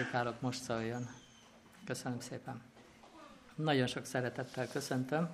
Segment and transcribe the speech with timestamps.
[0.00, 1.08] prédikálok, most szóljon.
[1.84, 2.60] Köszönöm szépen.
[3.54, 5.28] Nagyon sok szeretettel köszöntöm.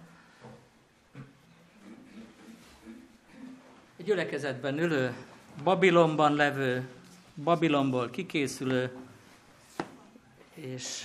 [3.96, 5.14] Egy gyülekezetben ülő,
[5.62, 6.88] Babilonban levő,
[7.34, 8.96] Babilonból kikészülő,
[10.54, 11.02] és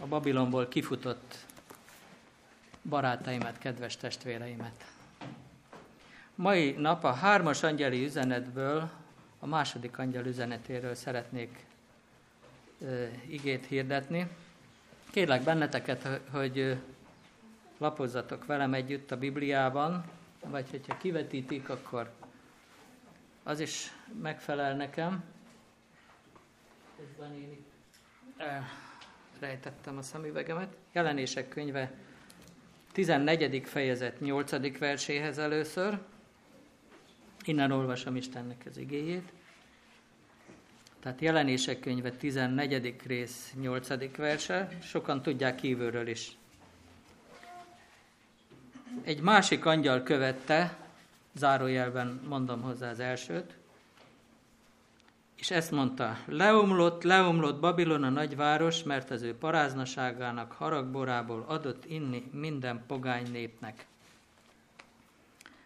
[0.00, 1.34] a Babilonból kifutott
[2.82, 4.84] barátaimat, kedves testvéreimet.
[6.34, 8.90] Mai nap a hármas angyeli üzenetből,
[9.38, 11.68] a második angyel üzenetéről szeretnék
[13.28, 14.26] igét hirdetni.
[15.10, 16.76] Kérlek benneteket, hogy
[17.78, 20.04] lapozzatok velem együtt a Bibliában,
[20.44, 22.12] vagy hogyha kivetítik, akkor
[23.42, 23.92] az is
[24.22, 25.24] megfelel nekem.
[26.96, 27.64] Közben én
[29.38, 30.76] rejtettem a szemüvegemet.
[30.92, 31.92] Jelenések könyve
[32.92, 33.62] 14.
[33.64, 34.78] fejezet 8.
[34.78, 35.98] verséhez először.
[37.44, 39.32] Innen olvasom Istennek az igéjét.
[41.00, 42.94] Tehát jelenések könyve 14.
[43.06, 44.16] rész 8.
[44.16, 46.36] verse, sokan tudják kívülről is.
[49.02, 50.76] Egy másik angyal követte,
[51.32, 53.54] zárójelben mondom hozzá az elsőt,
[55.36, 62.30] és ezt mondta, leomlott, leomlott Babilon a nagyváros, mert az ő paráznaságának haragborából adott inni
[62.32, 63.86] minden pogány népnek.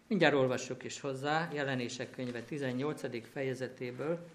[0.07, 3.29] Mindjárt olvassuk is hozzá, jelenések könyve 18.
[3.31, 4.27] fejezetéből,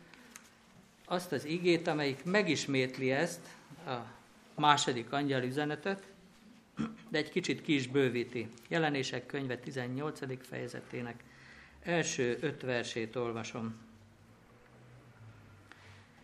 [1.10, 3.40] azt az igét, amelyik megismétli ezt,
[3.86, 6.02] a második angyal üzenetet,
[7.08, 8.48] de egy kicsit ki bővíti.
[8.68, 10.46] Jelenések könyve 18.
[10.46, 11.24] fejezetének
[11.82, 13.78] első öt versét olvasom.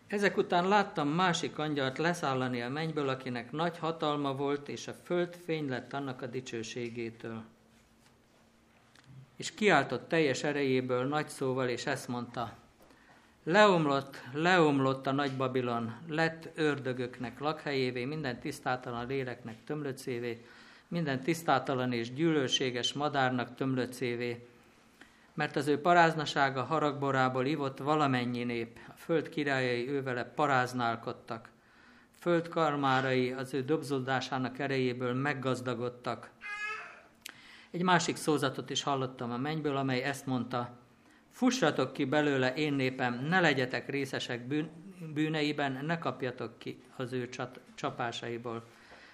[0.07, 5.35] Ezek után láttam másik angyalt leszállani a mennyből, akinek nagy hatalma volt, és a föld
[5.45, 7.43] fény lett annak a dicsőségétől.
[9.35, 12.57] És kiáltott teljes erejéből nagy szóval, és ezt mondta,
[13.49, 20.45] Leomlott, leomlott a nagy Babilon, lett ördögöknek lakhelyévé, minden tisztátalan léleknek tömlöcévé,
[20.87, 24.47] minden tisztátalan és gyűlölséges madárnak tömlöcévé,
[25.33, 31.49] mert az ő paráznasága haragborából ivott valamennyi nép, a föld királyai ővele paráználkodtak,
[32.19, 36.29] föld karmárai az ő dobzódásának erejéből meggazdagodtak.
[37.71, 40.85] Egy másik szózatot is hallottam a mennyből, amely ezt mondta,
[41.37, 44.69] Fussatok ki belőle, én népem, ne legyetek részesek bűn,
[45.13, 47.29] bűneiben, ne kapjatok ki az ő
[47.75, 48.67] csapásaiból,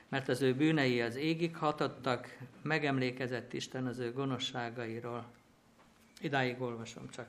[0.07, 5.25] mert az ő bűnei az égig hatottak, megemlékezett Isten az ő gonoszságairól.
[6.21, 7.27] Idáig olvasom csak.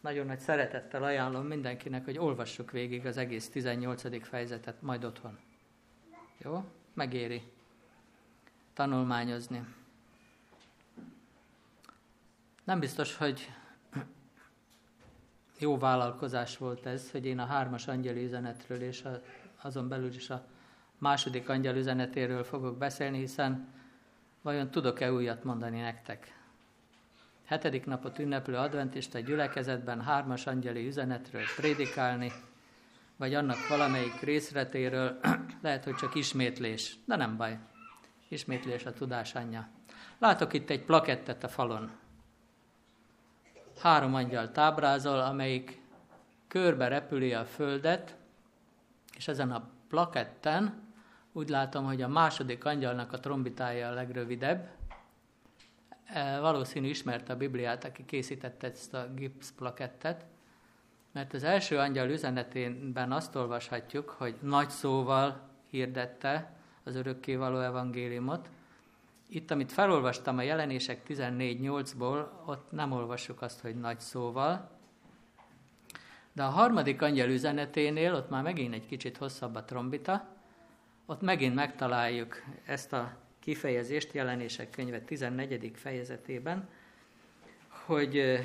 [0.00, 4.26] Nagyon nagy szeretettel ajánlom mindenkinek, hogy olvassuk végig az egész 18.
[4.26, 5.38] fejezetet, majd otthon.
[6.38, 6.64] Jó?
[6.94, 7.42] Megéri
[8.74, 9.64] tanulmányozni.
[12.64, 13.48] Nem biztos, hogy
[15.64, 19.20] jó vállalkozás volt ez, hogy én a hármas angyel üzenetről és a,
[19.62, 20.44] azon belül is a
[20.98, 23.68] második angyel üzenetéről fogok beszélni, hiszen
[24.42, 26.38] vajon tudok-e újat mondani nektek?
[27.44, 32.32] Hetedik napot ünneplő adventista gyülekezetben hármas angyeli üzenetről prédikálni,
[33.16, 35.20] vagy annak valamelyik részletéről,
[35.62, 37.58] lehet, hogy csak ismétlés, de nem baj.
[38.28, 39.68] Ismétlés a tudás anyja.
[40.18, 41.90] Látok itt egy plakettet a falon
[43.78, 45.80] három angyal tábrázol, amelyik
[46.48, 48.16] körbe repüli a földet,
[49.16, 50.82] és ezen a plaketten
[51.32, 54.68] úgy látom, hogy a második angyalnak a trombitája a legrövidebb.
[56.04, 60.24] E, valószínű ismerte a Bibliát, aki készítette ezt a gipsz plakettet,
[61.12, 66.52] mert az első angyal üzenetében azt olvashatjuk, hogy nagy szóval hirdette
[66.84, 68.48] az örökkévaló evangéliumot,
[69.34, 74.70] itt, amit felolvastam a jelenések 14.8-ból, ott nem olvassuk azt, hogy nagy szóval,
[76.32, 80.28] de a harmadik angyal üzeneténél, ott már megint egy kicsit hosszabb a trombita,
[81.06, 85.70] ott megint megtaláljuk ezt a kifejezést jelenések könyve 14.
[85.74, 86.68] fejezetében,
[87.68, 88.38] hogy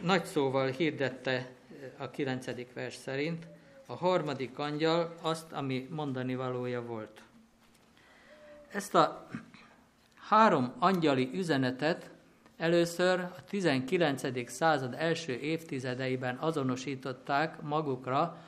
[0.00, 1.50] nagy szóval hirdette
[1.96, 2.72] a 9.
[2.74, 3.46] vers szerint
[3.86, 7.22] a harmadik angyal azt, ami mondani valója volt.
[8.72, 9.26] Ezt a
[10.28, 12.10] három angyali üzenetet
[12.56, 14.50] először a 19.
[14.50, 18.38] század első évtizedeiben azonosították magukra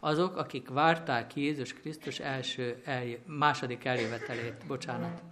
[0.00, 4.64] azok, akik várták Jézus Krisztus első eljö, második eljövetelét.
[4.66, 5.22] Bocsánat.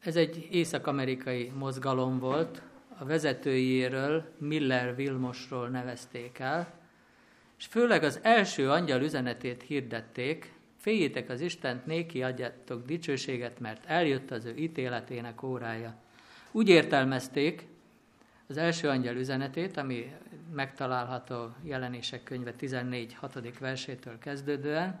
[0.00, 2.62] Ez egy észak-amerikai mozgalom volt,
[2.98, 6.74] a vezetőjéről, Miller Vilmosról nevezték el,
[7.58, 14.30] és főleg az első angyal üzenetét hirdették, Féljétek az Istent, néki adjátok dicsőséget, mert eljött
[14.30, 15.94] az ő ítéletének órája.
[16.50, 17.66] Úgy értelmezték
[18.46, 20.12] az első angyal üzenetét, ami
[20.54, 23.14] megtalálható jelenések könyve 14.
[23.14, 23.58] 6.
[23.58, 25.00] versétől kezdődően,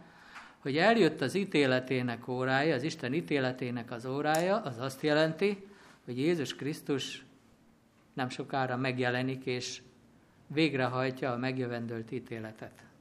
[0.58, 5.66] hogy eljött az ítéletének órája, az Isten ítéletének az órája, az azt jelenti,
[6.04, 7.24] hogy Jézus Krisztus
[8.12, 9.82] nem sokára megjelenik, és
[10.46, 12.91] végrehajtja a megjövendőlt ítéletet.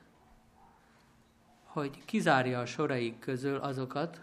[1.63, 4.21] hogy kizárja a soraik közül azokat,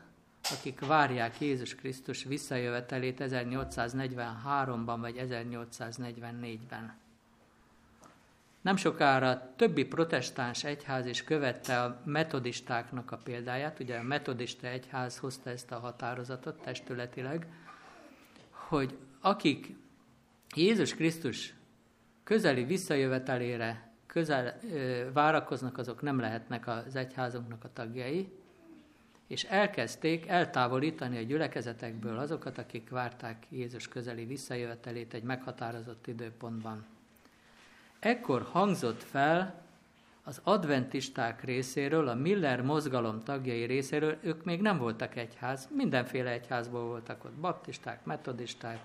[0.51, 7.01] akik várják Jézus Krisztus visszajövetelét 1843-ban vagy 1844-ben.
[8.61, 15.19] Nem sokára többi protestáns egyház is követte a metodistáknak a példáját, ugye a metodista egyház
[15.19, 17.47] hozta ezt a határozatot testületileg,
[18.73, 19.75] hogy akik
[20.55, 21.55] Jézus Krisztus
[22.25, 28.33] közeli visszajövetelére közel ö, várakoznak, azok nem lehetnek az egyházunknak a tagjai,
[29.27, 36.87] és elkezdték eltávolítani a gyülekezetekből azokat, akik várták Jézus közeli visszajövetelét egy meghatározott időpontban.
[37.99, 39.63] Ekkor hangzott fel
[40.25, 46.85] az adventisták részéről, a Miller mozgalom tagjai részéről, ők még nem voltak egyház, mindenféle egyházból
[46.85, 48.81] voltak ott, baptisták, metodisták,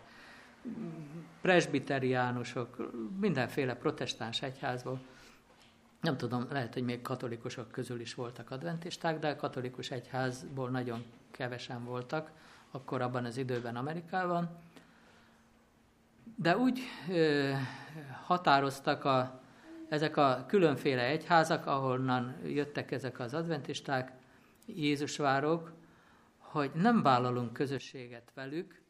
[1.41, 4.99] presbiteriánusok, mindenféle protestáns egyházból.
[6.01, 11.03] Nem tudom, lehet, hogy még katolikusok közül is voltak adventisták, de a katolikus egyházból nagyon
[11.31, 12.31] kevesen voltak,
[12.71, 14.49] akkor abban az időben Amerikában.
[16.35, 16.79] De úgy
[17.09, 17.51] ö,
[18.23, 19.41] határoztak a,
[19.89, 24.11] ezek a különféle egyházak, ahonnan jöttek ezek az adventisták,
[24.65, 25.73] Jézusvárok,
[26.37, 28.81] hogy nem vállalunk közösséget velük,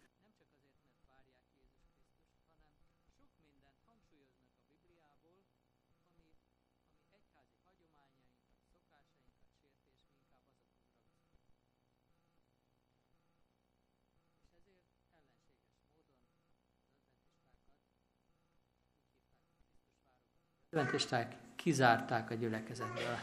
[20.77, 23.17] adventisták kizárták a gyülekezetből.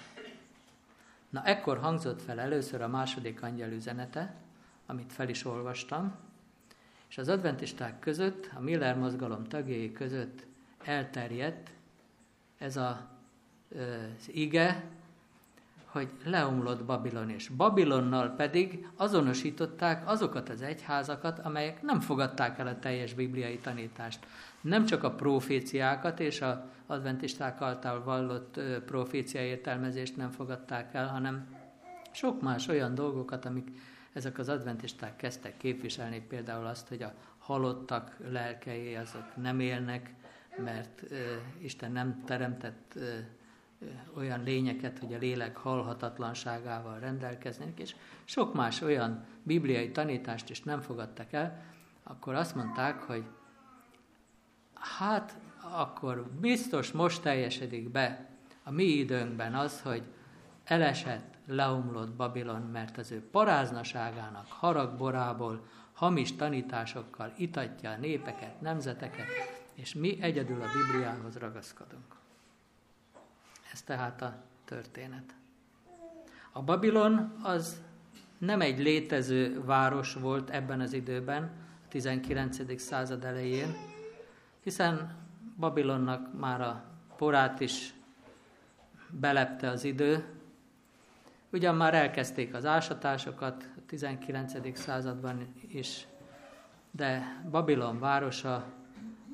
[1.28, 4.34] Na ekkor hangzott fel először a második angyal üzenete,
[4.86, 6.14] amit fel is olvastam,
[7.08, 10.46] és az adventisták között, a Miller mozgalom tagjai között
[10.84, 11.70] elterjedt
[12.58, 13.08] ez a,
[14.18, 14.84] az ige,
[15.94, 22.78] hogy leomlott Babilon, és Babilonnal pedig azonosították azokat az egyházakat, amelyek nem fogadták el a
[22.78, 24.26] teljes bibliai tanítást.
[24.60, 31.46] Nem csak a proféciákat és a adventisták által vallott profécia értelmezést nem fogadták el, hanem
[32.12, 33.68] sok más olyan dolgokat, amik
[34.12, 40.14] ezek az adventisták kezdtek képviselni, például azt, hogy a halottak lelkei azok nem élnek,
[40.64, 41.18] mert uh,
[41.58, 43.02] Isten nem teremtett uh,
[44.16, 47.94] olyan lényeket, hogy a lélek halhatatlanságával rendelkeznek, és
[48.24, 51.62] sok más olyan bibliai tanítást is nem fogadtak el,
[52.02, 53.24] akkor azt mondták, hogy
[54.74, 58.28] hát akkor biztos most teljesedik be
[58.62, 60.02] a mi időnkben az, hogy
[60.64, 69.26] elesett, leomlott Babilon, mert az ő paráznaságának haragborából, hamis tanításokkal itatja a népeket, nemzeteket,
[69.74, 72.23] és mi egyedül a Bibliához ragaszkodunk.
[73.74, 75.34] Ez tehát a történet.
[76.52, 77.82] A Babilon az
[78.38, 81.42] nem egy létező város volt ebben az időben,
[81.84, 82.80] a 19.
[82.80, 83.76] század elején,
[84.60, 85.16] hiszen
[85.58, 86.84] Babilonnak már a
[87.16, 87.94] porát is
[89.10, 90.24] belepte az idő.
[91.52, 94.78] Ugyan már elkezdték az ásatásokat a 19.
[94.78, 96.06] században is,
[96.90, 98.64] de Babilon városa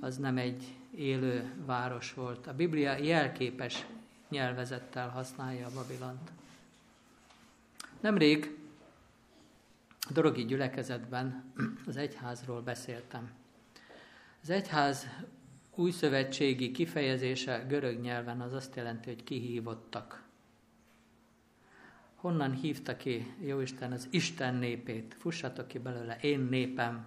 [0.01, 2.47] az nem egy élő város volt.
[2.47, 3.87] A Biblia jelképes
[4.31, 6.31] nyelvezettel használja a Babilont.
[8.01, 8.59] Nemrég
[10.09, 11.53] a dorogi gyülekezetben
[11.87, 13.31] az egyházról beszéltem.
[14.43, 15.07] Az egyház
[15.75, 20.23] új szövetségi kifejezése görög nyelven az azt jelenti, hogy kihívottak.
[22.15, 25.15] Honnan hívta ki Jóisten az Isten népét?
[25.19, 27.07] Fussatok ki belőle, én népem,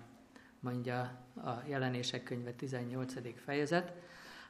[0.59, 0.99] mondja
[1.35, 3.13] a jelenések könyve 18.
[3.43, 3.93] fejezet.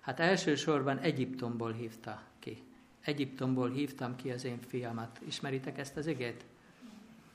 [0.03, 2.63] Hát elsősorban Egyiptomból hívta ki.
[3.01, 5.19] Egyiptomból hívtam ki az én fiamat.
[5.25, 6.45] Ismeritek ezt az igét?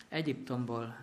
[0.09, 0.97] Egyiptomból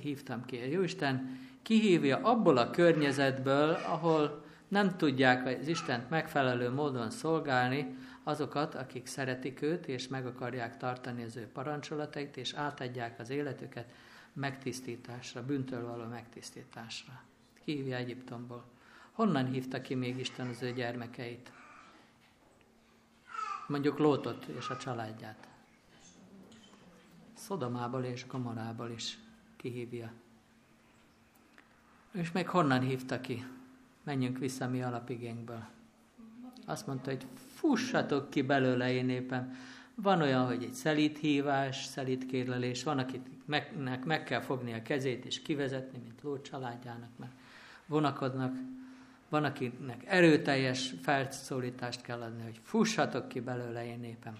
[0.00, 0.70] hívtam ki.
[0.70, 9.06] Jóisten kihívja abból a környezetből, ahol nem tudják az Istent megfelelő módon szolgálni, azokat, akik
[9.06, 13.92] szeretik őt, és meg akarják tartani az ő parancsolatait, és átadják az életüket
[14.32, 17.22] megtisztításra, bűntől való megtisztításra.
[17.64, 18.64] Kihívja Egyiptomból.
[19.16, 21.52] Honnan hívta ki még Isten az ő gyermekeit?
[23.66, 25.48] Mondjuk Lótot és a családját.
[27.32, 29.18] Szodomából és Gomorából is
[29.56, 30.12] kihívja.
[32.12, 33.46] És még honnan hívta ki?
[34.02, 35.64] Menjünk vissza mi alapigénkből.
[36.66, 39.56] Azt mondta, hogy fussatok ki belőle én éppen.
[39.94, 45.24] Van olyan, hogy egy szelít hívás, szelít kérlelés, van, akinek meg kell fogni a kezét
[45.24, 47.32] és kivezetni, mint Ló családjának, mert
[47.86, 48.56] vonakodnak.
[49.36, 54.38] Van, akinek erőteljes felszólítást kell adni, hogy fussatok ki belőle én népem.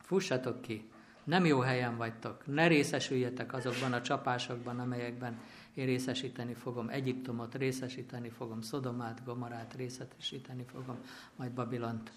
[0.00, 0.90] Fussatok ki.
[1.24, 2.46] Nem jó helyen vagytok.
[2.46, 5.40] Ne részesüljetek azokban a csapásokban, amelyekben
[5.74, 10.98] én részesíteni fogom Egyiptomot, részesíteni fogom Szodomát, Gomorát, részesíteni fogom
[11.36, 12.12] majd Babilont.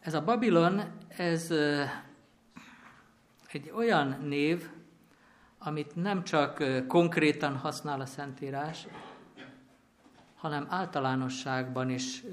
[0.00, 0.82] Ez a Babilon,
[1.16, 1.50] ez
[3.52, 4.68] egy olyan név,
[5.58, 8.86] amit nem csak konkrétan használ a Szentírás,
[10.38, 12.24] hanem általánosságban is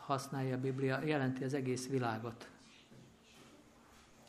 [0.00, 2.48] használja a Biblia, jelenti az egész világot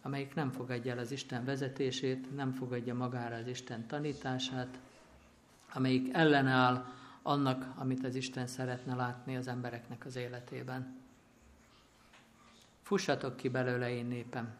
[0.08, 4.80] amelyik nem fogadja el az Isten vezetését, nem fogadja magára az Isten tanítását,
[5.74, 6.86] amelyik ellenáll
[7.22, 10.96] annak, amit az Isten szeretne látni az embereknek az életében.
[12.82, 14.56] Fussatok ki belőle, én népem.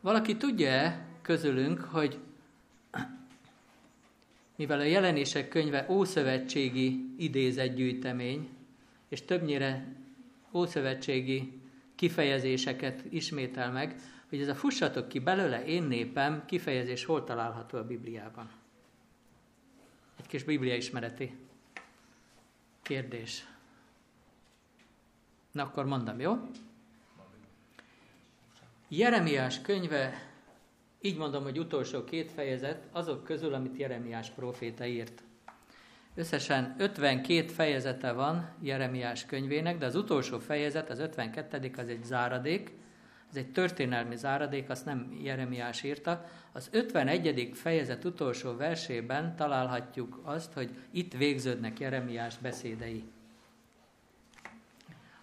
[0.00, 2.18] Valaki tudja-e közülünk, hogy
[4.56, 8.48] mivel a jelenések könyve ószövetségi idézetgyűjtemény,
[9.08, 9.96] és többnyire
[10.52, 11.60] ószövetségi
[11.94, 17.84] kifejezéseket ismétel meg, hogy ez a fussatok ki belőle én népem kifejezés hol található a
[17.84, 18.50] Bibliában.
[20.18, 21.36] Egy kis Biblia ismereti
[22.82, 23.46] kérdés.
[25.52, 26.50] Na akkor mondom, jó?
[28.88, 30.31] Jeremiás könyve,
[31.02, 35.22] így mondom, hogy utolsó két fejezet, azok közül, amit Jeremiás proféta írt.
[36.14, 41.70] Összesen 52 fejezete van Jeremiás könyvének, de az utolsó fejezet, az 52.
[41.76, 42.72] az egy záradék,
[43.30, 46.24] ez egy történelmi záradék, azt nem Jeremiás írta.
[46.52, 47.50] Az 51.
[47.54, 53.04] fejezet utolsó versében találhatjuk azt, hogy itt végződnek Jeremiás beszédei.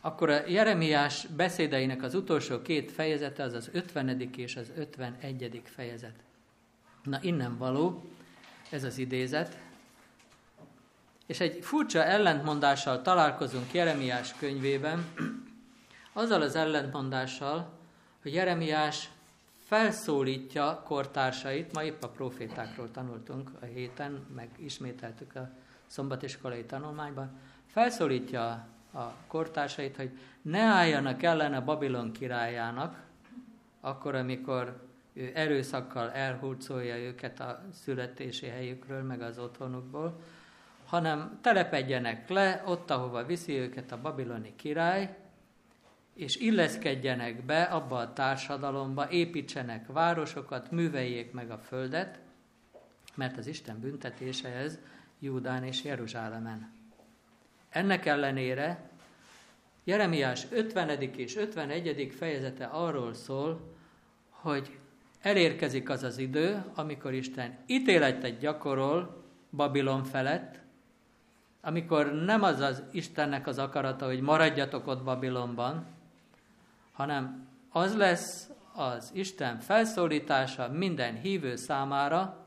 [0.01, 4.19] Akkor a Jeremiás beszédeinek az utolsó két fejezete az az 50.
[4.35, 5.61] és az 51.
[5.65, 6.15] fejezet.
[7.03, 8.03] Na innen való
[8.69, 9.57] ez az idézet,
[11.25, 15.05] és egy furcsa ellentmondással találkozunk Jeremiás könyvében,
[16.13, 17.69] azzal az ellentmondással,
[18.21, 19.09] hogy Jeremiás
[19.65, 25.49] felszólítja kortársait, ma épp a profétákról tanultunk a héten, meg ismételtük a
[25.87, 30.09] szombatiskolai tanulmányban, felszólítja a kortársait, hogy
[30.41, 33.03] ne álljanak ellen a Babilon királyának,
[33.81, 40.21] akkor, amikor ő erőszakkal elhurcolja őket a születési helyükről, meg az otthonukból,
[40.85, 45.17] hanem telepedjenek le ott, ahova viszi őket a babiloni király,
[46.13, 52.19] és illeszkedjenek be abba a társadalomba, építsenek városokat, műveljék meg a földet,
[53.15, 54.79] mert az Isten büntetése ez
[55.19, 56.78] Júdán és Jeruzsálemen.
[57.69, 58.89] Ennek ellenére
[59.83, 60.89] Jeremiás 50.
[61.01, 62.13] és 51.
[62.17, 63.75] fejezete arról szól,
[64.29, 64.77] hogy
[65.21, 70.59] elérkezik az az idő, amikor Isten ítéletet gyakorol Babilon felett,
[71.61, 75.85] amikor nem az az Istennek az akarata, hogy maradjatok ott Babilonban,
[76.91, 82.45] hanem az lesz az Isten felszólítása minden hívő számára,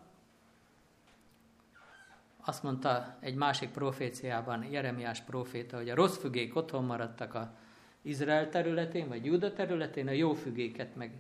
[2.45, 7.55] azt mondta egy másik proféciában Jeremiás proféta, hogy a rossz fügék otthon maradtak a
[8.03, 11.13] Izrael területén, vagy Júda területén, a jó fügéket meg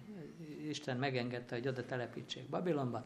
[0.69, 3.05] Isten megengedte, hogy oda telepítsék Babilonba.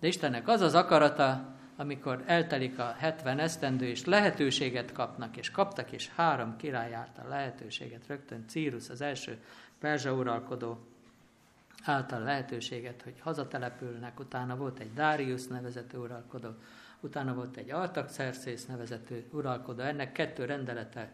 [0.00, 5.92] De Istennek az az akarata, amikor eltelik a 70 esztendő, és lehetőséget kapnak, és kaptak,
[5.92, 9.42] és három király által lehetőséget, rögtön Círus az első
[9.78, 10.78] perzsa uralkodó
[11.84, 16.48] által lehetőséget, hogy hazatelepülnek, utána volt egy Darius nevezető uralkodó,
[17.00, 21.12] utána volt egy Artaxerxes nevezető uralkodó, ennek kettő rendelete,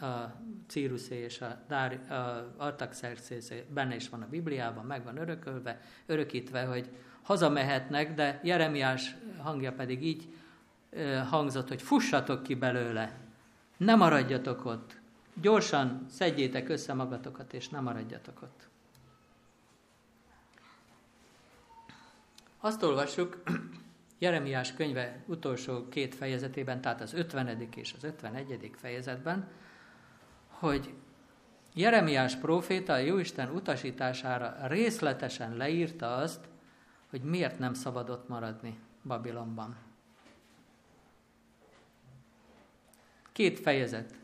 [0.00, 0.34] a
[0.66, 6.64] Círuszé és a, Dári, a Artaxerxes benne is van a Bibliában, meg van örökölve, örökítve,
[6.64, 6.88] hogy
[7.22, 10.28] hazamehetnek, de Jeremiás hangja pedig így
[11.28, 13.18] hangzott, hogy fussatok ki belőle,
[13.76, 15.00] ne maradjatok ott,
[15.34, 18.68] gyorsan szedjétek össze magatokat, és nem maradjatok ott.
[22.60, 23.42] Azt olvassuk
[24.22, 27.68] Jeremiás könyve utolsó két fejezetében, tehát az 50.
[27.74, 28.70] és az 51.
[28.76, 29.48] fejezetben,
[30.48, 30.94] hogy
[31.74, 36.48] Jeremiás próféta a Jóisten utasítására részletesen leírta azt,
[37.10, 39.76] hogy miért nem szabadott maradni Babilonban.
[43.32, 44.14] Két fejezet.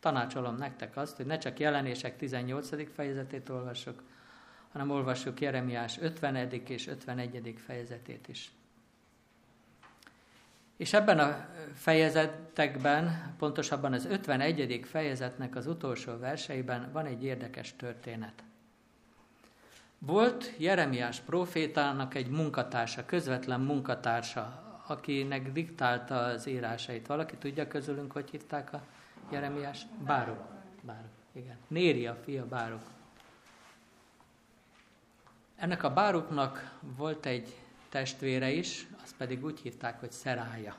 [0.00, 2.92] Tanácsolom nektek azt, hogy ne csak jelenések 18.
[2.94, 4.02] fejezetét olvassuk,
[4.72, 6.50] hanem olvassuk Jeremiás 50.
[6.50, 7.54] és 51.
[7.66, 8.55] fejezetét is.
[10.76, 14.80] És ebben a fejezetekben, pontosabban az 51.
[14.84, 18.42] fejezetnek az utolsó verseiben van egy érdekes történet.
[19.98, 27.06] Volt Jeremiás profétának egy munkatársa, közvetlen munkatársa, akinek diktálta az írásait.
[27.06, 28.82] Valaki tudja közülünk, hogy hívták a
[29.30, 29.86] Jeremiás?
[30.04, 30.44] Bárok.
[30.80, 31.56] Bárok, igen.
[31.68, 32.82] Néri a fia Bárok.
[35.56, 37.54] Ennek a Báruknak volt egy
[37.88, 40.76] testvére is, azt pedig úgy hívták, hogy Szerája.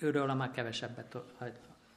[0.00, 1.16] Őről már kevesebbet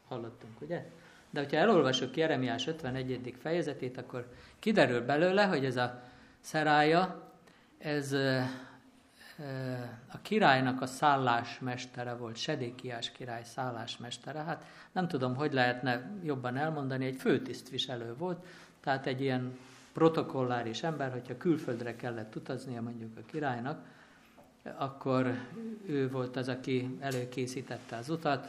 [0.07, 0.89] hallottunk, ugye?
[1.29, 3.35] De hogyha elolvasok Jeremiás 51.
[3.39, 6.01] fejezetét, akkor kiderül belőle, hogy ez a
[6.39, 7.31] Szerája,
[7.77, 8.11] ez
[10.11, 14.39] a királynak a szállásmestere volt, Sedékiás király szállásmestere.
[14.39, 18.45] Hát nem tudom, hogy lehetne jobban elmondani, egy főtisztviselő volt,
[18.79, 19.57] tehát egy ilyen
[19.93, 23.99] protokolláris ember, hogyha külföldre kellett utaznia mondjuk a királynak,
[24.63, 25.37] akkor
[25.85, 28.47] ő volt az, aki előkészítette az utat,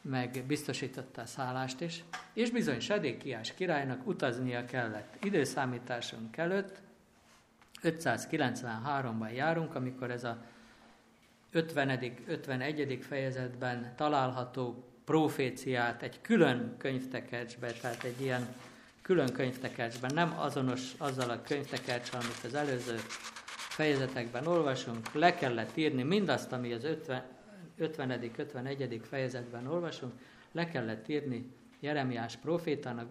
[0.00, 5.24] meg biztosította a szállást is, és bizony Sedékiás királynak utaznia kellett.
[5.24, 6.80] Időszámításunk előtt
[7.82, 10.36] 593-ban járunk, amikor ez a
[11.50, 12.00] 50.
[12.26, 12.98] 51.
[13.08, 18.46] fejezetben található proféciát egy külön könyvtekercsbe, tehát egy ilyen
[19.02, 22.96] külön könyvtekercsben, nem azonos azzal a könyvtekercsel, amit az előző
[23.76, 27.24] fejezetekben olvasunk, le kellett írni mindazt, ami az 50.
[27.78, 28.10] 50.
[28.36, 29.00] 51.
[29.08, 30.12] fejezetben olvasunk,
[30.52, 33.08] le kellett írni Jeremiás profétának,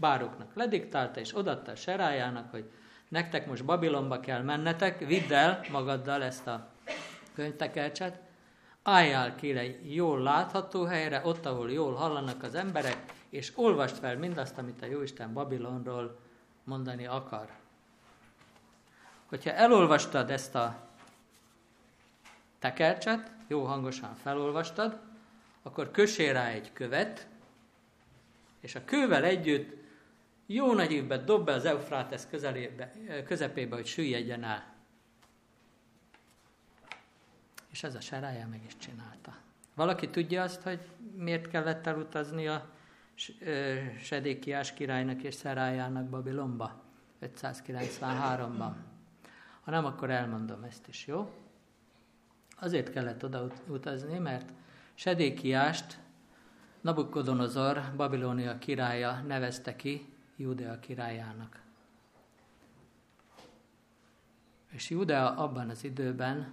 [0.00, 2.64] bároknak lediktálta, és odatta serájának, hogy
[3.08, 6.70] nektek most Babilonba kell mennetek, vidd el magaddal ezt a
[7.34, 8.20] könyvtekercset,
[8.82, 14.16] álljál ki egy jól látható helyre, ott, ahol jól hallanak az emberek, és olvast fel
[14.16, 16.18] mindazt, amit a Jóisten Babilonról
[16.64, 17.62] mondani akar.
[19.34, 20.88] Hogyha elolvastad ezt a
[22.58, 25.00] tekercset, jó hangosan felolvastad,
[25.62, 27.26] akkor kössél rá egy követ,
[28.60, 29.76] és a kővel együtt
[30.46, 32.28] jó nagy évben dob be az Eufrátesz
[33.24, 34.74] közepébe, hogy süllyedjen el.
[37.70, 39.36] És ez a serája meg is csinálta.
[39.74, 40.80] Valaki tudja azt, hogy
[41.16, 42.70] miért kellett elutazni a
[44.02, 46.82] Sedékiás királynak és Szerájának Babilonba
[47.22, 48.72] 593-ban?
[49.64, 51.32] Ha nem, akkor elmondom ezt is, jó?
[52.56, 54.52] Azért kellett oda utazni, mert
[54.94, 55.98] Sedékiást
[56.80, 61.62] Nabukodonozor, Babilónia királya nevezte ki Judea királyának.
[64.70, 66.52] És Judea abban az időben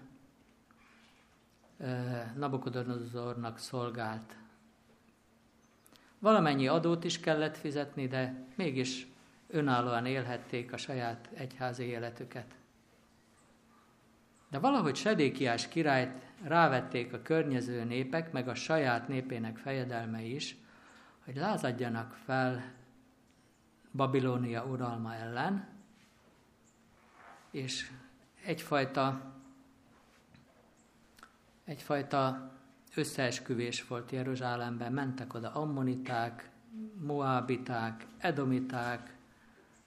[2.35, 4.35] Nabukodonozornak szolgált.
[6.19, 9.07] Valamennyi adót is kellett fizetni, de mégis
[9.47, 12.60] önállóan élhették a saját egyházi életüket.
[14.51, 16.11] De valahogy Sedékiás királyt
[16.43, 20.55] rávették a környező népek, meg a saját népének fejedelmei is,
[21.25, 22.63] hogy lázadjanak fel
[23.91, 25.67] Babilónia uralma ellen,
[27.51, 27.91] és
[28.45, 29.33] egyfajta,
[31.63, 32.51] egyfajta
[32.95, 36.49] összeesküvés volt Jeruzsálemben, mentek oda ammoniták,
[36.99, 39.15] moábiták, edomiták,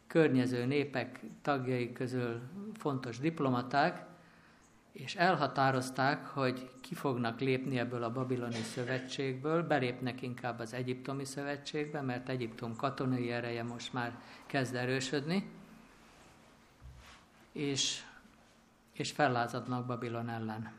[0.06, 2.40] környező népek tagjai közül
[2.74, 4.12] fontos diplomaták,
[4.94, 12.00] és elhatározták, hogy ki fognak lépni ebből a babiloni szövetségből, belépnek inkább az egyiptomi szövetségbe,
[12.00, 15.50] mert Egyiptom katonai ereje most már kezd erősödni,
[17.52, 18.02] és,
[18.92, 20.72] és fellázadnak Babilon ellen.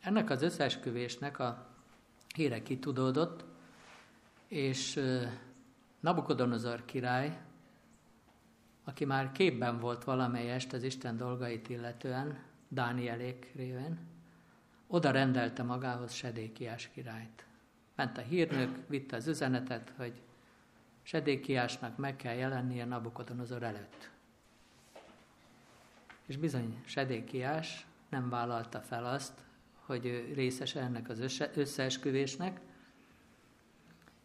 [0.00, 1.66] Ennek az összeesküvésnek a
[2.34, 3.44] híre kitudódott,
[4.48, 5.00] és
[6.00, 7.40] Nabukodonozor király,
[8.84, 13.98] aki már képben volt valamelyest az Isten dolgait illetően, Dánielék réven,
[14.86, 17.44] oda rendelte magához Sedékiás királyt.
[17.94, 20.20] Ment a hírnök, vitte az üzenetet, hogy
[21.02, 24.10] Sedékiásnak meg kell jelennie Nabukodonozor előtt.
[26.26, 29.44] És bizony Sedékiás nem vállalta fel azt,
[29.80, 32.60] hogy ő részes ennek az összeesküvésnek,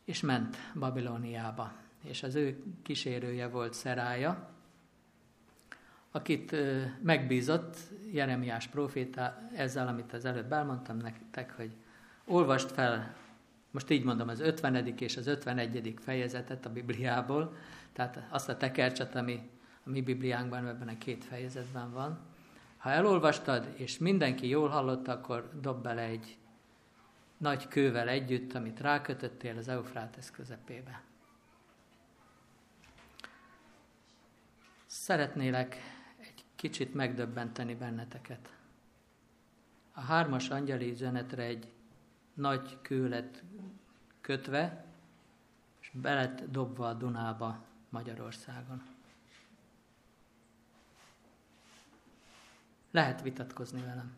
[0.03, 1.73] és ment Babilóniába.
[2.03, 4.49] És az ő kísérője volt Szerája,
[6.17, 6.55] akit
[7.03, 7.77] megbízott
[8.11, 11.71] Jeremiás proféta ezzel, amit az előbb elmondtam nektek, hogy
[12.25, 13.15] olvast fel,
[13.71, 14.75] most így mondom, az 50.
[14.97, 15.93] és az 51.
[15.99, 17.55] fejezetet a Bibliából,
[17.93, 19.49] tehát azt a tekercset, ami
[19.83, 22.19] a mi Bibliánkban ebben a két fejezetben van.
[22.77, 26.37] Ha elolvastad, és mindenki jól hallotta, akkor dob bele egy
[27.37, 31.01] nagy kővel együtt, amit rákötöttél az Eufrátesz közepébe.
[34.85, 35.96] Szeretnélek
[36.57, 38.53] kicsit megdöbbenteni benneteket.
[39.91, 41.71] A hármas angyali üzenetre egy
[42.33, 43.43] nagy kő lett
[44.21, 44.85] kötve,
[45.79, 48.81] és belet dobva a Dunába Magyarországon.
[52.91, 54.13] Lehet vitatkozni velem.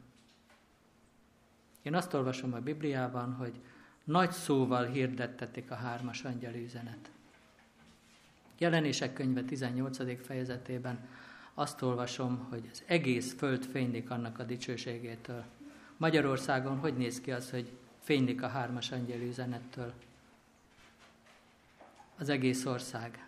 [1.82, 3.62] Én azt olvasom a Bibliában, hogy
[4.04, 7.12] nagy szóval hirdettetik a hármas angyali üzenet.
[8.58, 10.26] Jelenések könyve 18.
[10.26, 11.08] fejezetében
[11.60, 15.44] azt olvasom, hogy az egész föld fénylik annak a dicsőségétől.
[15.98, 19.94] Magyarországon hogy néz ki az, hogy fénylik a hármas angyali üzenettől?
[22.18, 23.28] Az egész ország.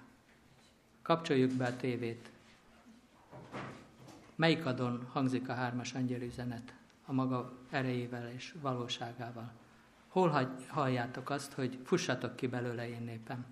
[1.02, 2.30] Kapcsoljuk be a tévét.
[4.36, 6.74] Melyik adon hangzik a hármas angyali üzenet?
[7.12, 9.52] a maga erejével és valóságával.
[10.08, 13.46] Hol halljátok azt, hogy fussatok ki belőle én népem?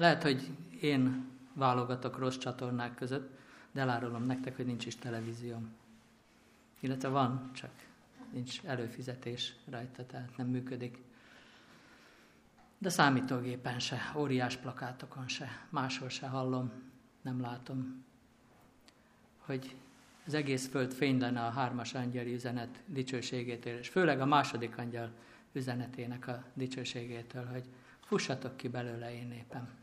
[0.00, 0.48] Lehet, hogy
[0.80, 3.38] én válogatok rossz csatornák között,
[3.72, 5.72] de elárulom nektek, hogy nincs is televízióm.
[6.80, 7.70] Illetve van, csak
[8.32, 10.98] nincs előfizetés rajta, tehát nem működik.
[12.78, 16.72] De számítógépen se, óriás plakátokon se, máshol se hallom,
[17.22, 18.04] nem látom,
[19.38, 19.76] hogy
[20.26, 25.10] az egész föld fény lenne a hármas angyali üzenet dicsőségétől, és főleg a második angyal
[25.52, 27.64] üzenetének a dicsőségétől, hogy
[28.00, 29.79] fussatok ki belőle én népem.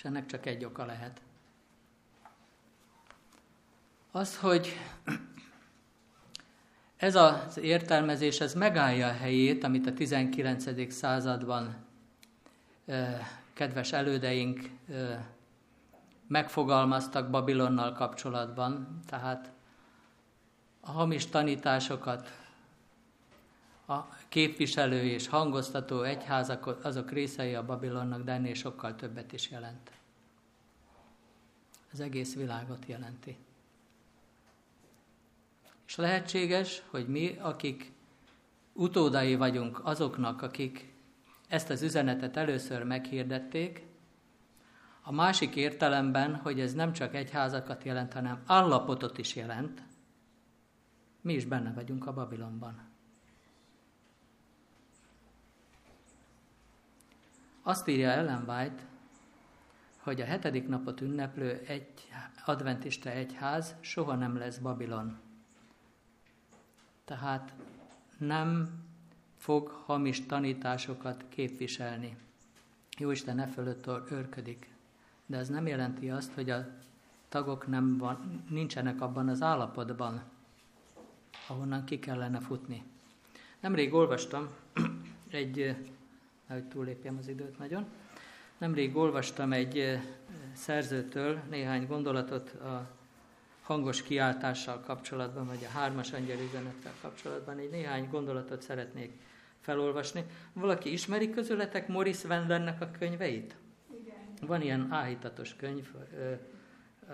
[0.00, 1.20] És ennek csak egy oka lehet.
[4.10, 4.78] Az, hogy
[6.96, 10.92] ez az értelmezés, ez megállja a helyét, amit a 19.
[10.92, 11.76] században
[13.52, 14.70] kedves elődeink
[16.26, 19.52] megfogalmaztak Babilonnal kapcsolatban, tehát
[20.80, 22.39] a hamis tanításokat
[23.90, 29.90] a képviselő és hangoztató egyházak azok részei a Babilonnak, de ennél sokkal többet is jelent.
[31.92, 33.36] Az egész világot jelenti.
[35.86, 37.92] És lehetséges, hogy mi, akik
[38.72, 40.92] utódai vagyunk azoknak, akik
[41.48, 43.88] ezt az üzenetet először meghirdették,
[45.02, 49.82] a másik értelemben, hogy ez nem csak egyházakat jelent, hanem állapotot is jelent,
[51.20, 52.89] mi is benne vagyunk a Babilonban.
[57.62, 58.82] Azt írja Ellen White,
[59.98, 61.92] hogy a hetedik napot ünneplő egy
[62.44, 65.18] adventista egyház soha nem lesz Babilon.
[67.04, 67.54] Tehát
[68.18, 68.68] nem
[69.36, 72.16] fog hamis tanításokat képviselni.
[72.98, 74.70] Jóisten ne fölött őrködik
[75.30, 76.66] de ez nem jelenti azt, hogy a
[77.28, 80.22] tagok nem van, nincsenek abban az állapotban,
[81.48, 82.82] ahonnan ki kellene futni.
[83.60, 84.48] Nemrég olvastam
[85.28, 85.76] egy,
[86.52, 87.86] hogy túlépjem az időt nagyon,
[88.58, 89.98] nemrég olvastam egy
[90.52, 92.90] szerzőtől néhány gondolatot a
[93.62, 97.58] hangos kiáltással kapcsolatban, vagy a hármas angyel üzenettel kapcsolatban.
[97.58, 99.12] Egy néhány gondolatot szeretnék
[99.60, 100.24] felolvasni.
[100.52, 103.56] Valaki ismeri közületek Morris Wendernek a könyveit?
[104.46, 106.32] Van ilyen áhítatos könyv, ö,
[107.08, 107.12] ö,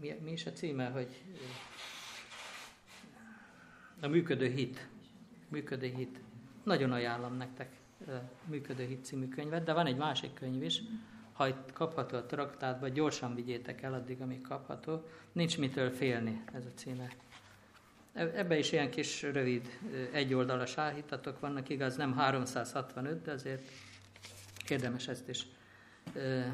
[0.00, 1.22] mi, mi is a címe, hogy
[4.00, 4.88] a működő hit.
[5.48, 6.20] Működő hit.
[6.62, 7.70] Nagyon ajánlom nektek
[8.44, 10.82] működő hit című könyvet, de van egy másik könyv is,
[11.32, 15.06] ha itt kapható a traktátban, gyorsan vigyétek el addig, amíg kapható.
[15.32, 17.08] Nincs mitől félni, ez a címe.
[18.12, 19.78] E, ebbe is ilyen kis rövid,
[20.12, 23.70] egyoldalas áhítatok vannak, igaz nem 365, de azért
[24.68, 25.46] érdemes ezt is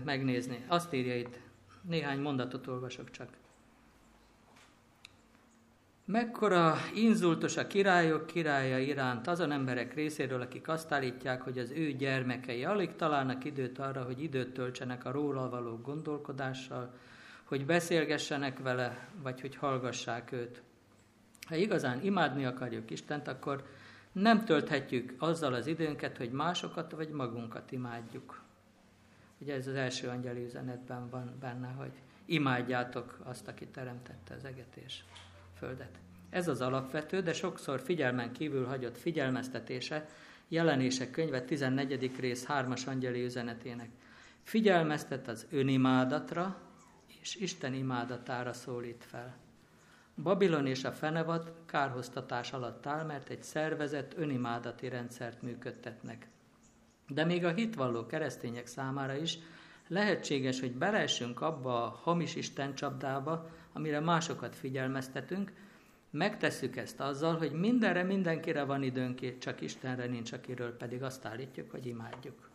[0.04, 0.64] megnézni.
[0.66, 1.38] Azt írja itt,
[1.82, 3.28] néhány mondatot olvasok csak.
[6.12, 11.92] Mekkora inzultos a királyok királya iránt azon emberek részéről, akik azt állítják, hogy az ő
[11.92, 16.94] gyermekei alig találnak időt arra, hogy időt töltsenek a róla való gondolkodással,
[17.44, 20.62] hogy beszélgessenek vele, vagy hogy hallgassák őt.
[21.48, 23.66] Ha igazán imádni akarjuk Istent, akkor
[24.12, 28.42] nem tölthetjük azzal az időnket, hogy másokat vagy magunkat imádjuk.
[29.38, 31.92] Ugye ez az első angyali üzenetben van benne, hogy
[32.24, 35.02] imádjátok azt, aki teremtette az eget és
[35.60, 35.98] földet.
[36.30, 40.08] Ez az alapvető, de sokszor figyelmen kívül hagyott figyelmeztetése
[40.48, 42.16] jelenések könyve 14.
[42.20, 43.90] rész 3-as angyeli üzenetének.
[44.42, 46.56] Figyelmeztet az önimádatra
[47.20, 49.36] és Isten imádatára szólít fel.
[50.22, 56.28] Babilon és a fenevad kárhoztatás alatt áll, mert egy szervezett önimádati rendszert működtetnek.
[57.08, 59.38] De még a hitvalló keresztények számára is
[59.88, 65.52] lehetséges, hogy beleessünk abba a hamis Isten csapdába, amire másokat figyelmeztetünk,
[66.10, 71.70] megtesszük ezt azzal, hogy mindenre, mindenkire van időnk, csak Istenre nincs, akiről pedig azt állítjuk,
[71.70, 72.50] hogy imádjuk.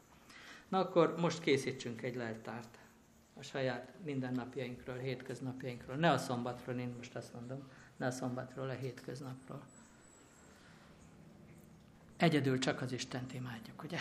[0.67, 2.77] Na akkor most készítsünk egy leltárt
[3.33, 5.95] a saját mindennapjainkról, hétköznapjainkról.
[5.95, 7.59] Ne a szombatról, én most azt mondom,
[7.97, 9.61] ne a szombatról, a hétköznapról.
[12.17, 13.97] Egyedül csak az Istent imádjuk, ugye?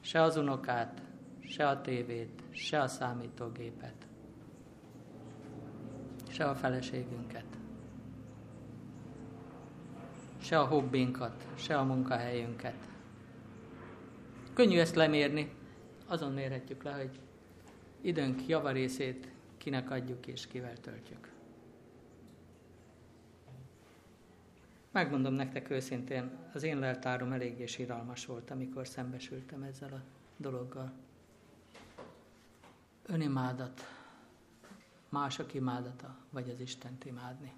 [0.00, 1.02] Se az unokát,
[1.40, 4.06] se a tévét, se a számítógépet,
[6.30, 7.44] se a feleségünket,
[10.40, 12.88] se a hobbinkat, se a munkahelyünket.
[14.52, 15.52] Könnyű ezt lemérni,
[16.06, 17.20] azon mérhetjük le, hogy
[18.00, 21.28] időnk javarészét kinek adjuk és kivel töltjük.
[24.90, 30.02] Megmondom nektek őszintén, az én leltárom eléggé síralmas volt, amikor szembesültem ezzel a
[30.36, 30.92] dologgal.
[33.06, 33.99] Önimádat,
[35.10, 37.52] mások imádata, vagy az Istent imádni.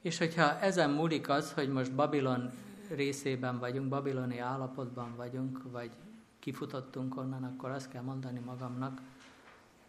[0.00, 2.50] És hogyha ezen múlik az, hogy most Babilon
[2.88, 5.90] részében vagyunk, babiloni állapotban vagyunk, vagy
[6.38, 9.00] kifutottunk onnan, akkor azt kell mondani magamnak,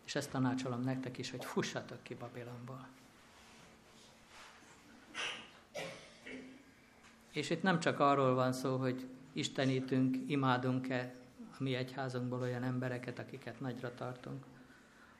[0.05, 2.87] és ezt tanácsolom nektek is, hogy fussatok ki Babilonból.
[7.31, 11.13] És itt nem csak arról van szó, hogy istenítünk, imádunk-e
[11.59, 14.45] a mi egyházunkból olyan embereket, akiket nagyra tartunk,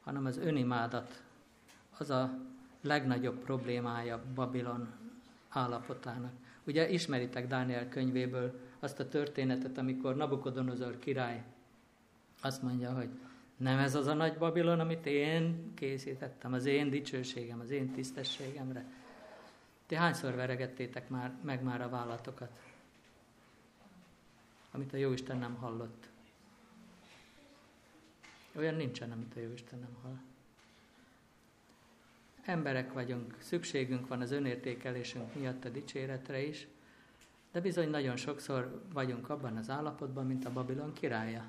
[0.04, 1.22] hanem az önimádat
[1.98, 2.38] az a
[2.82, 4.88] legnagyobb problémája Babilon
[5.50, 6.32] állapotának.
[6.64, 11.44] Ugye ismeritek Dániel könyvéből azt a történetet, amikor Nabukodonozor király
[12.42, 13.10] azt mondja, hogy
[13.58, 18.86] nem ez az a nagy Babilon, amit én készítettem, az én dicsőségem, az én tisztességemre.
[19.86, 22.60] Ti hányszor veregettétek már, meg már a vállatokat,
[24.72, 26.08] amit a Jóisten nem hallott?
[28.56, 30.18] Olyan nincsen, amit a Jóisten nem hall.
[32.46, 36.68] Emberek vagyunk, szükségünk van az önértékelésünk miatt a dicséretre is,
[37.52, 41.46] de bizony nagyon sokszor vagyunk abban az állapotban, mint a Babilon királya.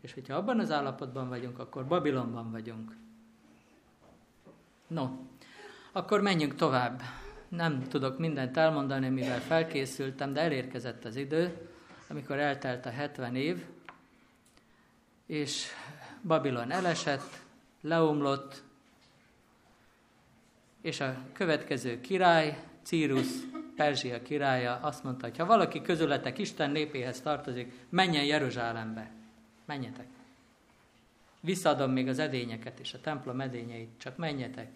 [0.00, 2.96] És hogyha abban az állapotban vagyunk, akkor Babilonban vagyunk.
[4.86, 5.08] No,
[5.92, 7.02] akkor menjünk tovább.
[7.48, 11.68] Nem tudok mindent elmondani, mivel felkészültem, de elérkezett az idő,
[12.08, 13.64] amikor eltelt a 70 év,
[15.26, 15.66] és
[16.26, 17.40] Babilon elesett,
[17.80, 18.62] leomlott,
[20.80, 23.26] és a következő király, Círus,
[23.76, 29.10] Perzsia királya azt mondta, hogy ha valaki közületek Isten népéhez tartozik, menjen Jeruzsálembe.
[29.64, 30.06] Menjetek.
[31.40, 34.68] Visszaadom még az edényeket és a templom edényeit, csak menjetek.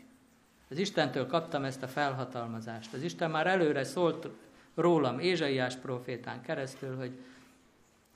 [0.70, 2.94] Az Istentől kaptam ezt a felhatalmazást.
[2.94, 4.28] Az Isten már előre szólt
[4.74, 7.18] rólam Ézsaiás profétán keresztül, hogy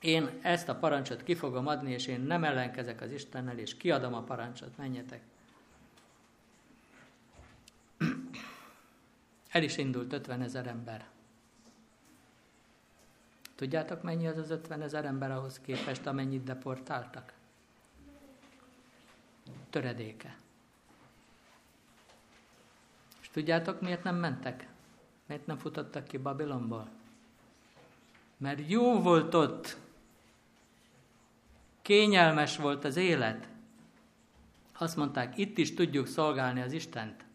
[0.03, 4.13] én ezt a parancsot ki fogom adni, és én nem ellenkezek az Istennel, és kiadom
[4.13, 5.21] a parancsot, menjetek.
[9.49, 11.05] El is indult 50 ezer ember.
[13.55, 17.33] Tudjátok, mennyi az az 50 ezer ember ahhoz képest, amennyit deportáltak?
[19.69, 20.37] Töredéke.
[23.21, 24.67] És tudjátok, miért nem mentek?
[25.25, 26.89] Miért nem futottak ki Babilonból?
[28.37, 29.81] Mert jó volt ott.
[31.83, 33.47] Kényelmes volt az élet.
[34.77, 37.25] Azt mondták, itt is tudjuk szolgálni az Istent.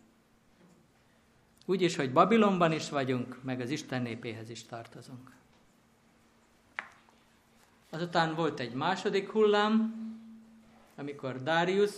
[1.66, 5.32] Úgy is, hogy Babilonban is vagyunk, meg az Isten népéhez is tartozunk.
[7.90, 9.94] Azután volt egy második hullám,
[10.96, 11.92] amikor Darius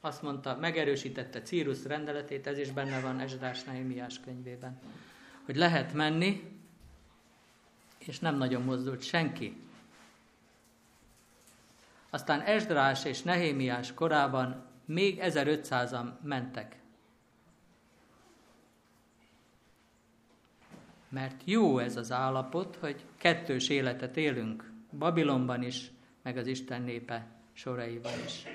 [0.00, 4.80] azt mondta, megerősítette Círus rendeletét, ez is benne van Esdrás Nehemiás könyvében,
[5.44, 6.60] hogy lehet menni,
[7.98, 9.56] és nem nagyon mozdult senki.
[12.10, 16.78] Aztán Esdrás és Nehémiás korában még 1500-an mentek.
[21.08, 25.90] Mert jó ez az állapot, hogy kettős életet élünk, Babilonban is,
[26.22, 28.46] meg az Isten népe soraiban is.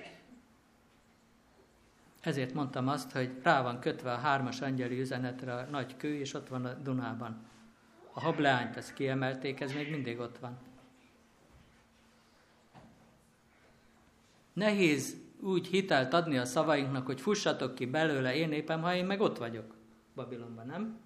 [2.21, 6.33] Ezért mondtam azt, hogy rá van kötve a hármas angyali üzenetre a nagy kő, és
[6.33, 7.47] ott van a Dunában.
[8.13, 10.57] A hableányt ezt kiemelték, ez még mindig ott van.
[14.55, 19.21] Nehéz úgy hitelt adni a szavainknak, hogy fussatok ki belőle én népem, ha én meg
[19.21, 19.75] ott vagyok
[20.15, 20.99] Babilonban, nem?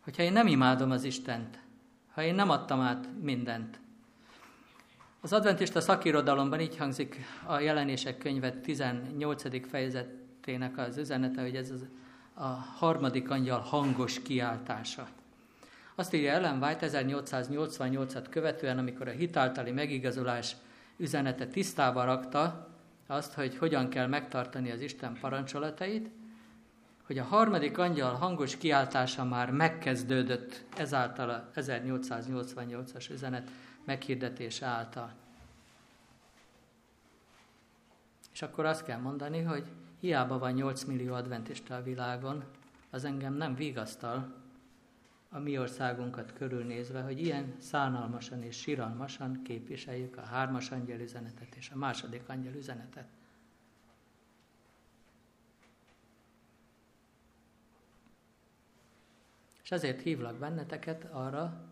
[0.00, 1.58] Hogyha én nem imádom az Istent,
[2.12, 3.80] ha én nem adtam át mindent.
[5.20, 9.68] Az adventista szakirodalomban így hangzik a jelenések könyve 18.
[9.68, 11.86] fejezetének az üzenete, hogy ez az
[12.34, 15.08] a harmadik angyal hangos kiáltása.
[16.00, 20.56] Azt írja Ellen White 1888-at követően, amikor a hitáltali megigazolás
[20.96, 22.68] üzenete tisztába rakta
[23.06, 26.10] azt, hogy hogyan kell megtartani az Isten parancsolatait,
[27.06, 33.50] hogy a harmadik angyal hangos kiáltása már megkezdődött ezáltal a 1888-as üzenet
[33.84, 35.12] meghirdetése által.
[38.32, 39.64] És akkor azt kell mondani, hogy
[39.98, 42.44] hiába van 8 millió adventista a világon,
[42.90, 44.38] az engem nem vigasztal
[45.32, 51.70] a mi országunkat körülnézve, hogy ilyen szánalmasan és siralmasan képviseljük a hármas angyel üzenetet és
[51.70, 53.08] a második angyel üzenetet.
[59.62, 61.64] És ezért hívlak benneteket arra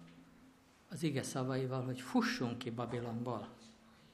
[0.90, 3.48] az ige szavaival, hogy fussunk ki Babilonból.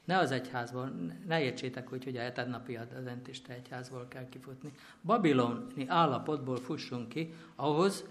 [0.04, 0.88] Ne az egyházból,
[1.26, 4.72] ne értsétek úgy, hogy a hetednapi adventista egyházból kell kifutni.
[5.02, 8.04] Babiloni állapotból fussunk ki ahhoz,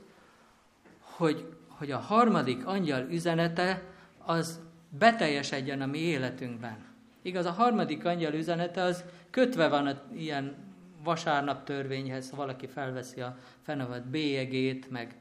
[1.17, 3.84] hogy, hogy a harmadik angyal üzenete
[4.17, 6.78] az beteljesedjen a mi életünkben.
[7.21, 10.56] Igaz, a harmadik angyal üzenete az kötve van a ilyen
[11.04, 15.15] vasárnap törvényhez, ha valaki felveszi a fennavat bélyegét, meg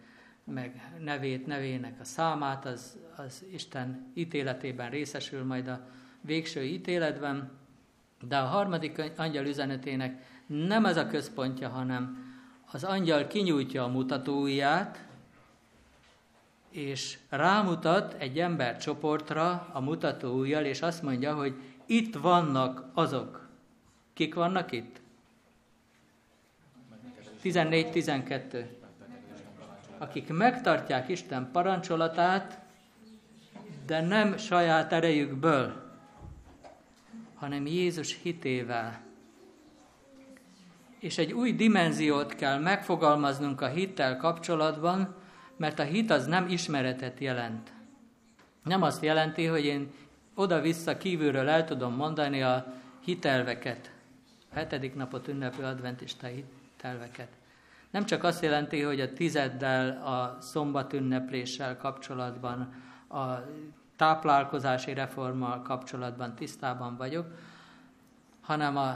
[0.44, 5.80] meg nevét, nevének a számát, az, az Isten ítéletében részesül majd a
[6.20, 7.50] végső ítéletben,
[8.20, 12.30] de a harmadik angyal üzenetének nem ez a központja, hanem
[12.72, 15.06] az angyal kinyújtja a mutatóujját,
[16.72, 21.54] és rámutat egy ember csoportra a mutatóujjal, és azt mondja, hogy
[21.86, 23.48] itt vannak azok.
[24.14, 25.00] Kik vannak itt?
[27.42, 28.64] 14-12
[30.02, 32.58] akik megtartják Isten parancsolatát,
[33.86, 35.82] de nem saját erejükből,
[37.34, 39.00] hanem Jézus hitével.
[40.98, 45.14] És egy új dimenziót kell megfogalmaznunk a hittel kapcsolatban,
[45.62, 47.72] mert a hit az nem ismeretet jelent.
[48.64, 49.90] Nem azt jelenti, hogy én
[50.34, 52.66] oda-vissza kívülről el tudom mondani a
[53.04, 53.90] hitelveket,
[54.50, 57.28] a hetedik napot ünneplő adventista hitelveket.
[57.90, 62.74] Nem csak azt jelenti, hogy a tizeddel, a szombatünnepléssel kapcsolatban,
[63.08, 63.24] a
[63.96, 67.26] táplálkozási reformmal kapcsolatban tisztában vagyok,
[68.40, 68.94] hanem a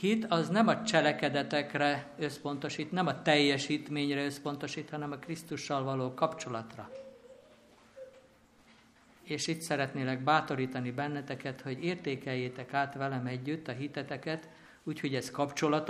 [0.00, 6.90] hit az nem a cselekedetekre összpontosít, nem a teljesítményre összpontosít, hanem a Krisztussal való kapcsolatra.
[9.22, 14.48] És itt szeretnélek bátorítani benneteket, hogy értékeljétek át velem együtt a hiteteket,
[14.84, 15.88] úgyhogy ez kapcsolat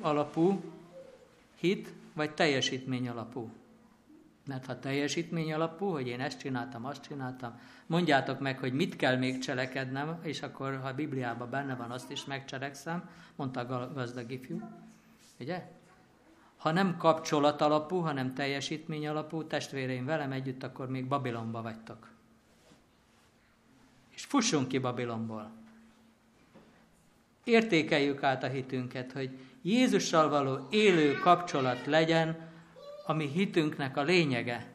[0.00, 0.62] alapú,
[1.60, 3.50] hit vagy teljesítmény alapú.
[4.48, 9.16] Mert ha teljesítmény alapú, hogy én ezt csináltam, azt csináltam, mondjátok meg, hogy mit kell
[9.16, 14.30] még cselekednem, és akkor, ha a Bibliában benne van, azt is megcselekszem, mondta a gazdag
[14.30, 14.60] ifjú.
[15.40, 15.68] Ugye?
[16.56, 22.08] Ha nem kapcsolat alapú, hanem teljesítmény alapú, testvéreim velem együtt, akkor még Babilonba vagytok.
[24.08, 25.50] És fussunk ki Babilonból.
[27.44, 32.47] Értékeljük át a hitünket, hogy Jézussal való élő kapcsolat legyen,
[33.08, 34.66] ami hitünknek a lényege.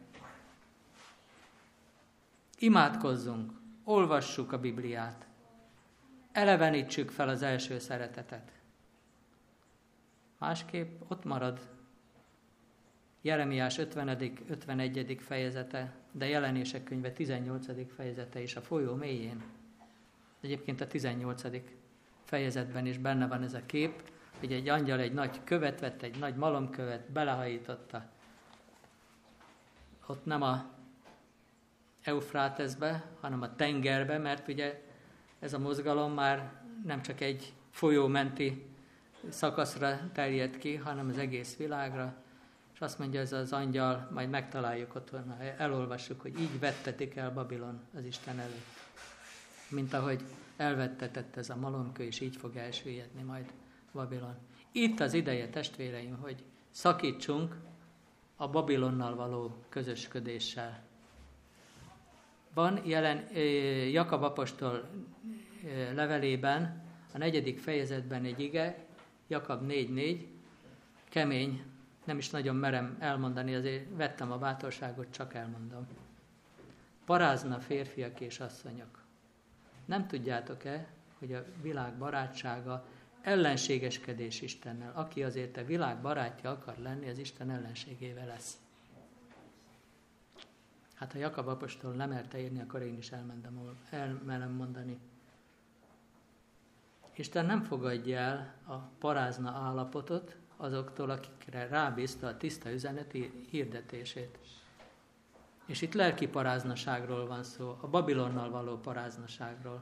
[2.60, 3.52] Imádkozzunk,
[3.84, 5.28] olvassuk a Bibliát,
[6.32, 8.52] elevenítsük fel az első szeretetet.
[10.38, 11.70] Másképp ott marad
[13.22, 14.42] Jeremiás 50.
[14.48, 15.18] 51.
[15.20, 17.94] fejezete, de jelenések könyve 18.
[17.96, 19.44] fejezete is a folyó mélyén.
[20.42, 21.44] Egyébként a 18.
[22.24, 26.20] fejezetben is benne van ez a kép, hogy egy angyal egy nagy követ vett, egy
[26.20, 28.13] nagy malomkövet, belehajította.
[30.08, 30.72] Ott nem a
[32.02, 34.82] Eufráteszbe, hanem a tengerbe, mert ugye
[35.40, 38.66] ez a mozgalom már nem csak egy folyómenti
[39.30, 42.16] szakaszra terjed ki, hanem az egész világra.
[42.74, 47.32] És azt mondja ez az angyal, majd megtaláljuk otthon, ha elolvassuk, hogy így vettetik el
[47.32, 48.66] Babilon az Isten előtt.
[49.70, 50.24] Mint ahogy
[50.58, 53.54] elvettetett ez a malomkő, és így fog elsüllyedni majd.
[53.94, 54.36] Babilon.
[54.72, 57.56] Itt az ideje, testvéreim, hogy szakítsunk
[58.44, 60.84] a Babilonnal való közösködéssel.
[62.54, 63.38] Van jelen
[63.92, 64.90] Jakab apostol
[65.94, 66.84] levelében,
[67.14, 68.86] a negyedik fejezetben egy ige,
[69.28, 70.26] Jakab 4.4,
[71.10, 71.64] kemény,
[72.06, 75.88] nem is nagyon merem elmondani, azért vettem a bátorságot, csak elmondom.
[77.06, 79.04] Parázna férfiak és asszonyok.
[79.86, 80.88] Nem tudjátok-e,
[81.20, 82.86] hogy a világ barátsága
[83.24, 84.92] ellenségeskedés Istennel.
[84.96, 88.58] Aki azért a világ barátja akar lenni, az Isten ellenségével lesz.
[90.94, 95.00] Hát ha Jakab apostol nem merte írni, akkor én is elmentem, elmenem mondani.
[97.16, 104.38] Isten nem fogadja el a parázna állapotot azoktól, akikre rábízta a tiszta üzeneti hirdetését.
[105.66, 109.82] És itt lelki paráznaságról van szó, a Babilonnal való paráznaságról.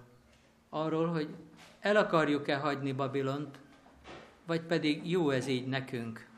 [0.74, 1.36] Arról, hogy
[1.80, 3.60] el akarjuk-e hagyni Babilont,
[4.46, 6.30] vagy pedig jó ez így nekünk.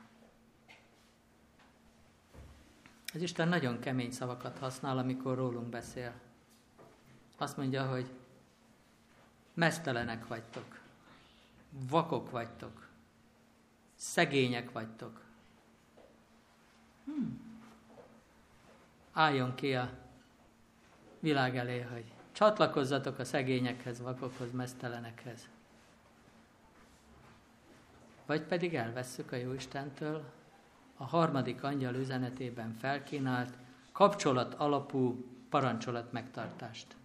[3.14, 6.14] Az Isten nagyon kemény szavakat használ, amikor rólunk beszél.
[7.38, 8.10] Azt mondja, hogy
[9.54, 10.80] mesztelenek vagytok,
[11.70, 12.88] vakok vagytok,
[13.96, 15.22] szegények vagytok.
[17.06, 17.62] Hmm.
[19.12, 19.90] Álljon ki a
[21.20, 25.48] világ elé, hogy csatlakozzatok a szegényekhez, vakokhoz, mesztelenekhez.
[28.26, 30.24] Vagy pedig elvesszük a Jóistentől
[30.98, 33.58] a harmadik angyal üzenetében felkínált
[33.92, 36.96] kapcsolat alapú parancsolat megtartást.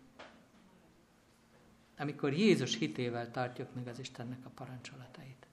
[1.98, 5.46] Amikor Jézus hitével tartjuk meg az Istennek a parancsolatait.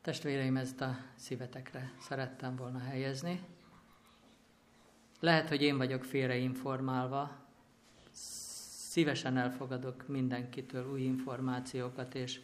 [0.00, 3.42] Testvéreim, ezt a szívetekre szerettem volna helyezni.
[5.20, 7.47] Lehet, hogy én vagyok félreinformálva,
[8.98, 12.40] szívesen elfogadok mindenkitől új információkat, és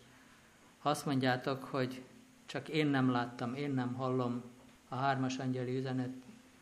[0.78, 2.02] ha azt mondjátok, hogy
[2.46, 4.42] csak én nem láttam, én nem hallom
[4.88, 6.10] a hármas angyali üzenet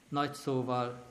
[0.08, 1.04] nagy szóval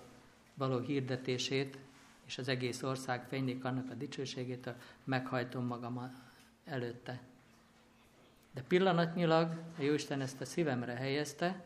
[0.54, 1.78] való hirdetését,
[2.26, 4.74] és az egész ország fénylik annak a dicsőségét,
[5.04, 6.16] meghajtom magam
[6.66, 7.22] előtte.
[8.54, 11.64] De pillanatnyilag a Jóisten ezt a szívemre helyezte,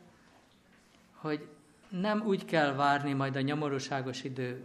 [1.11, 1.47] hogy
[1.89, 4.63] nem úgy kell várni majd a nyomorúságos idő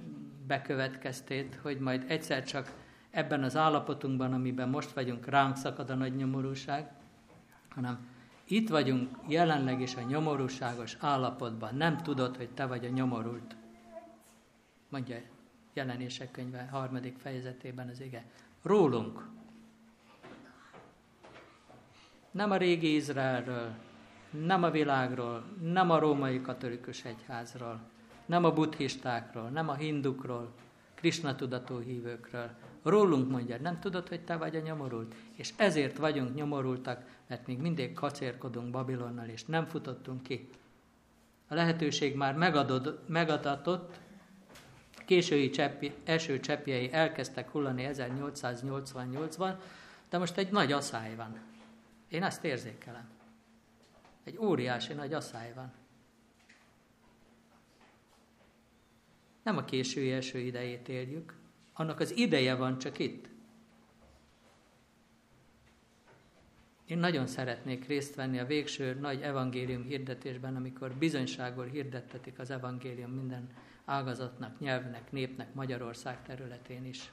[0.50, 2.72] bekövetkeztét, hogy majd egyszer csak
[3.10, 6.90] ebben az állapotunkban, amiben most vagyunk, ránk szakad a nagy nyomorúság,
[7.68, 8.08] hanem
[8.44, 11.74] itt vagyunk jelenleg is a nyomorúságos állapotban.
[11.74, 13.56] Nem tudod, hogy te vagy a nyomorult.
[14.88, 15.16] Mondja
[15.72, 18.24] jelenések könyve harmadik fejezetében az ige.
[18.62, 19.28] Rólunk.
[22.30, 23.74] Nem a régi Izraelről,
[24.30, 27.80] nem a világról, nem a római katolikus egyházról,
[28.30, 30.52] nem a buddhistákról, nem a hindukról,
[30.94, 32.50] Krishna tudatú hívőkről.
[32.82, 35.14] Rólunk mondja, nem tudod, hogy te vagy a nyomorult?
[35.34, 40.48] És ezért vagyunk nyomorultak, mert még mindig kacérkodunk Babilonnal, és nem futottunk ki.
[41.48, 43.98] A lehetőség már megadod, megadatott,
[45.06, 49.54] késői cseppi, eső cseppjei elkezdtek hullani 1888-ban,
[50.10, 51.38] de most egy nagy asszály van.
[52.08, 53.08] Én ezt érzékelem.
[54.24, 55.72] Egy óriási nagy asszály van.
[59.50, 61.34] Nem a késői eső idejét éljük,
[61.72, 63.28] annak az ideje van csak itt.
[66.86, 73.10] Én nagyon szeretnék részt venni a végső nagy evangélium hirdetésben, amikor bizonyságból hirdettetik az evangélium
[73.10, 73.48] minden
[73.84, 77.12] ágazatnak, nyelvnek, népnek Magyarország területén is.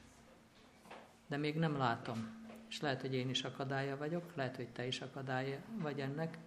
[1.28, 2.46] De még nem látom.
[2.70, 6.38] És lehet, hogy én is akadálya vagyok, lehet, hogy te is akadálya vagy ennek.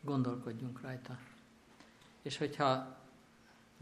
[0.00, 1.18] Gondolkodjunk rajta.
[2.22, 3.00] És hogyha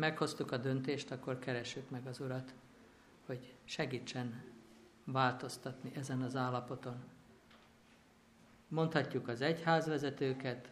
[0.00, 2.54] meghoztuk a döntést, akkor keressük meg az Urat,
[3.26, 4.42] hogy segítsen
[5.04, 7.04] változtatni ezen az állapoton.
[8.68, 10.70] Mondhatjuk az egyházvezetőket,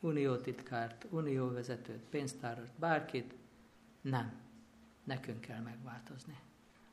[0.00, 3.34] uniótitkárt, unióvezetőt, pénztárat, bárkit.
[4.00, 4.32] Nem.
[5.04, 6.38] Nekünk kell megváltozni.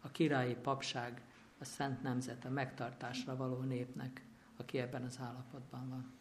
[0.01, 1.21] A királyi papság,
[1.57, 4.25] a szent nemzet, a megtartásra való népnek,
[4.57, 6.13] aki ebben az állapotban van.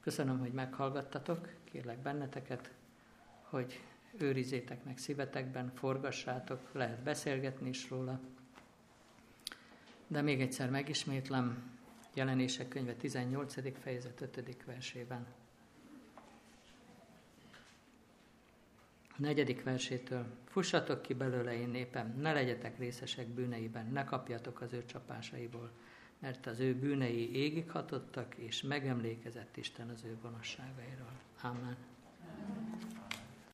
[0.00, 2.74] Köszönöm, hogy meghallgattatok, kérlek benneteket,
[3.42, 3.80] hogy
[4.18, 8.20] őrizétek meg szívetekben, forgassátok, lehet beszélgetni is róla.
[10.06, 11.78] De még egyszer megismétlem,
[12.14, 13.80] jelenések könyve 18.
[13.80, 14.64] fejezet 5.
[14.64, 15.26] versében.
[19.08, 24.72] A negyedik versétől, fussatok ki belőle én népem, ne legyetek részesek bűneiben, ne kapjatok az
[24.72, 25.70] ő csapásaiból,
[26.18, 31.12] mert az ő bűnei égig hatottak, és megemlékezett Isten az ő gonoszságairól.
[31.42, 31.76] Amen.